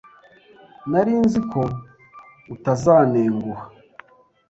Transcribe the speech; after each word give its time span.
Nari 0.91 1.13
nzi 1.23 1.39
ko 1.51 1.61
utazantenguha. 2.53 3.63